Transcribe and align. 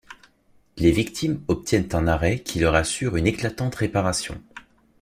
Les 0.77 0.89
victimes 0.91 1.43
obtinennent 1.47 1.93
un 1.93 2.07
arrêt 2.07 2.39
qui 2.39 2.59
leur 2.59 2.73
assure 2.73 3.17
une 3.17 3.27
éclatante 3.27 3.75
réparation. 3.75 4.41